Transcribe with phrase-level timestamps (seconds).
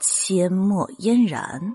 [0.00, 1.74] 阡陌嫣然。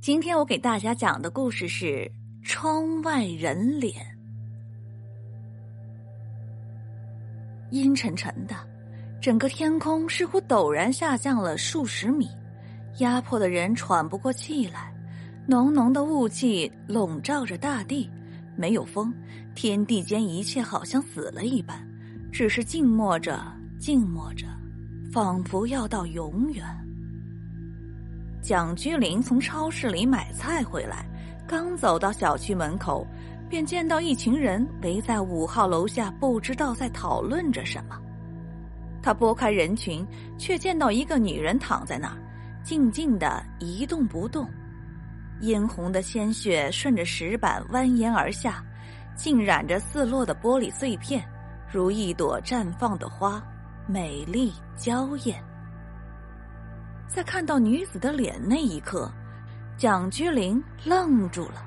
[0.00, 2.08] 今天我给大家讲的故事是
[2.46, 3.92] 《窗外人脸》，
[7.72, 8.54] 阴沉沉的。
[9.20, 12.28] 整个天空似乎陡然下降了数十米，
[12.98, 14.94] 压迫的人喘不过气来。
[15.48, 18.08] 浓浓的雾气笼罩着大地，
[18.56, 19.12] 没有风，
[19.54, 21.76] 天地间一切好像死了一般，
[22.32, 23.40] 只是静默着，
[23.78, 24.46] 静默着，
[25.12, 26.64] 仿佛要到永远。
[28.42, 31.06] 蒋居林从超市里买菜回来，
[31.46, 33.06] 刚走到小区门口，
[33.48, 37.98] 便见到一群人围在五号楼下，不知道在讨论着什么。
[39.02, 40.06] 他拨开人群，
[40.38, 42.16] 却见到一个女人躺在那儿，
[42.62, 44.48] 静静的一动不动。
[45.40, 48.64] 殷红的鲜血顺着石板蜿蜒而下，
[49.14, 51.24] 浸染着四落的玻璃碎片，
[51.70, 53.42] 如一朵绽放的花，
[53.86, 55.42] 美丽娇艳。
[57.06, 59.12] 在看到女子的脸那一刻，
[59.76, 61.62] 蒋居林愣住了。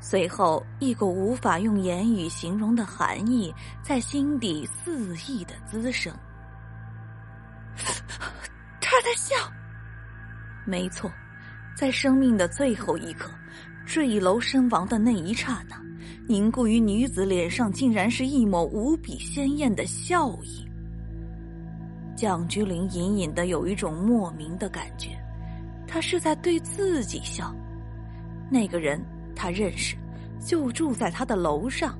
[0.00, 6.14] 随后，一股无法用言语形容的寒意在心底肆意的滋生。
[8.80, 9.34] 他在笑。
[10.66, 11.10] 没错，
[11.74, 13.30] 在生命的最后一刻，
[13.86, 15.76] 坠楼身亡的那一刹那，
[16.26, 20.66] 凝固于女子脸上，竟然是一抹无比鲜艳的笑意。
[22.16, 25.10] 蒋菊林隐隐的有一种莫名的感觉，
[25.86, 27.54] 他是在对自己笑。
[28.50, 29.00] 那个人。
[29.42, 29.96] 他认识，
[30.38, 31.98] 就住在他的楼上。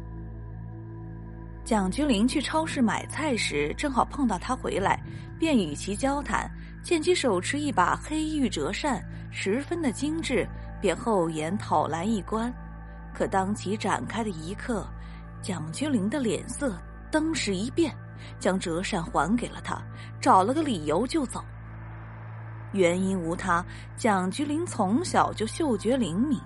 [1.64, 5.02] 蒋君林去超市买菜时，正好碰到他回来，
[5.38, 6.50] 便与其交谈。
[6.82, 10.46] 见其手持一把黑玉折扇，十分的精致，
[10.80, 12.52] 便厚颜讨来一观。
[13.14, 14.86] 可当其展开的一刻，
[15.42, 16.76] 蒋君林的脸色
[17.10, 17.94] 登时一变，
[18.38, 19.80] 将折扇还给了他，
[20.20, 21.44] 找了个理由就走。
[22.72, 23.64] 原因无他，
[23.96, 26.40] 蒋君林从小就嗅觉灵敏。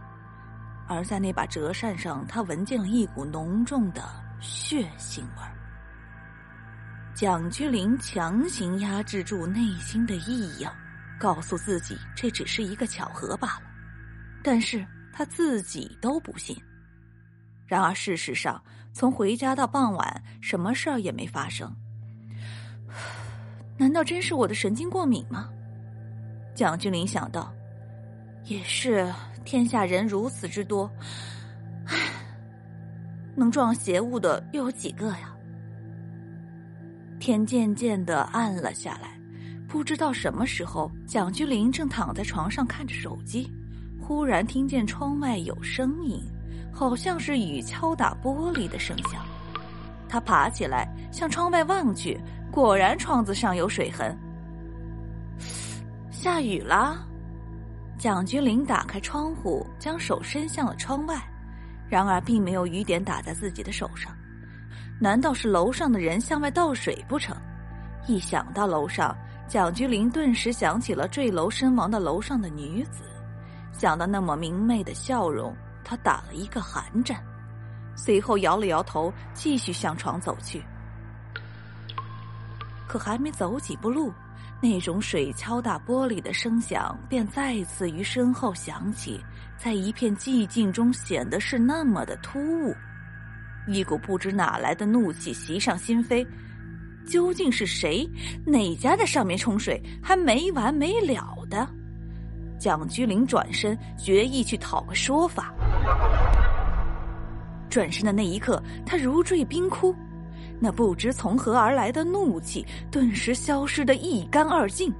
[0.86, 4.02] 而在那把折扇上，他闻见了一股浓重的
[4.40, 5.52] 血腥味儿。
[7.14, 10.72] 蒋居林强行压制住内心的异样，
[11.18, 13.62] 告诉自己这只是一个巧合罢了。
[14.42, 16.56] 但是他自己都不信。
[17.66, 21.74] 然而事实上，从回家到傍晚，什么事儿也没发生。
[23.76, 25.50] 难道真是我的神经过敏吗？
[26.54, 27.52] 蒋君林想到。
[28.44, 29.12] 也是。
[29.44, 30.90] 天下人如此之多，
[31.84, 31.94] 唉，
[33.36, 35.36] 能撞邪物的又有几个呀？
[37.20, 39.13] 天渐渐的暗了下来，
[39.74, 43.52] 不知道什么时候，蒋居林正躺在床上看着手机，
[44.00, 46.22] 忽然听见窗外有声音，
[46.72, 49.20] 好像是雨敲打玻璃的声响。
[50.08, 52.20] 他爬起来向窗外望去，
[52.52, 54.16] 果然窗子上有水痕。
[56.08, 57.04] 下雨了。
[57.98, 61.20] 蒋君林打开窗户，将手伸向了窗外，
[61.88, 64.12] 然而并没有雨点打在自己的手上。
[65.00, 67.36] 难道是楼上的人向外倒水不成？
[68.06, 73.04] 一想到楼上，蒋君林顿时想起了坠楼身亡的楼上的女子。
[73.72, 77.22] 想到那么明媚的笑容，他打了一个寒战，
[77.96, 80.62] 随后摇了摇头，继续向床走去。
[82.86, 84.12] 可还没走几步路。
[84.62, 89.22] 那种水敲打玻璃的声响便再次于身后响起，
[89.58, 92.74] 在一片寂静中显得是那么的突兀。
[93.66, 96.26] 一股不知哪来的怒气袭上心扉，
[97.06, 98.08] 究竟是谁？
[98.44, 99.80] 哪家在上面冲水？
[100.02, 101.66] 还没完没了的？
[102.58, 105.52] 蒋居林转身，决意去讨个说法。
[107.68, 109.94] 转身的那一刻，他如坠冰窟。
[110.60, 114.92] 那不知从何而来的怒气顿时消失的一干二净，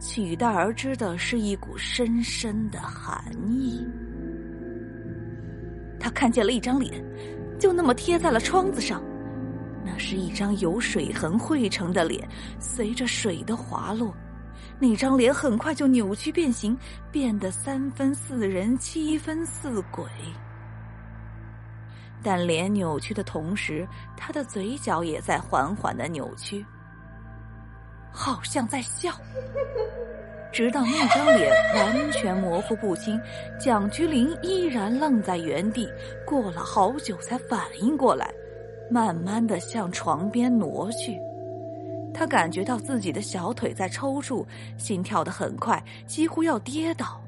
[0.00, 3.86] 取代而之的是一股深深的寒意。
[6.00, 7.04] 他看见了一张脸，
[7.58, 9.02] 就那么贴在了窗子上，
[9.84, 12.26] 那是一张由水痕绘成的脸。
[12.58, 14.14] 随着水的滑落，
[14.78, 16.76] 那张脸很快就扭曲变形，
[17.12, 20.04] 变得三分似人，七分似鬼。
[22.22, 23.86] 但脸扭曲的同时，
[24.16, 26.64] 他的嘴角也在缓缓的扭曲，
[28.10, 29.12] 好像在笑。
[30.50, 33.20] 直到那张脸完全模糊不清，
[33.60, 35.86] 蒋居林依然愣在原地，
[36.24, 38.32] 过了好久才反应过来，
[38.90, 41.18] 慢慢的向床边挪去。
[42.12, 44.46] 他感觉到自己的小腿在抽搐，
[44.78, 47.20] 心跳的很快，几乎要跌倒。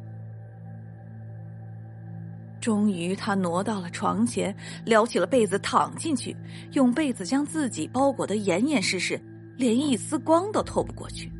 [2.60, 4.54] 终于，他挪到了床前，
[4.84, 6.36] 撩起了被子躺进去，
[6.72, 9.20] 用被子将自己包裹得严严实实，
[9.56, 11.30] 连一丝光都透不过去。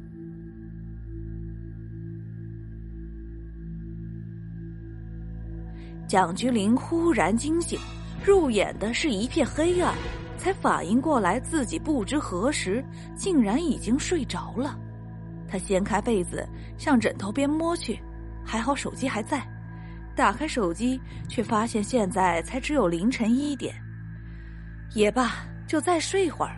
[6.07, 7.77] 蒋菊林忽然惊醒，
[8.27, 9.95] 入眼的是一片黑暗，
[10.37, 12.85] 才反应过来自己不知何时
[13.15, 14.77] 竟然已经睡着了。
[15.47, 16.45] 他掀开被子，
[16.77, 17.97] 向枕头边摸去，
[18.45, 19.41] 还好手机还在。
[20.17, 23.77] 打开手机，却发现现在才只有凌晨一点。
[24.93, 26.57] 也罢，就再睡会儿。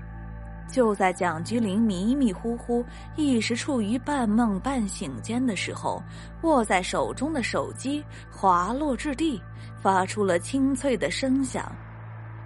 [0.70, 2.85] 就在蒋菊玲迷迷糊糊、
[3.17, 6.03] 一时处于半梦半醒间的时候，
[6.43, 9.41] 握在手中的手机滑落至地，
[9.81, 11.70] 发出了清脆的声响。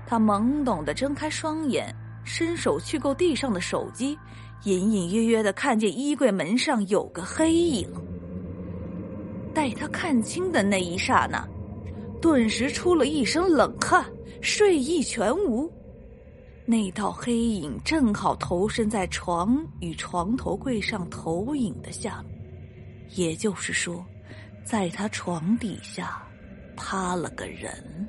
[0.06, 4.18] 他懵懂的睁开双眼，伸手去够地上的手机，
[4.64, 7.88] 隐隐约约的看见衣柜门上有个黑影。
[9.54, 11.46] 待他看清的那一刹那，
[12.20, 14.04] 顿时出了一身冷汗，
[14.40, 15.70] 睡意全无。
[16.72, 22.40] 那道黑影正好投身在床与床头柜上投影的下面，
[23.10, 24.02] 也就是说，
[24.64, 26.26] 在他床底下
[26.74, 28.08] 趴了个人。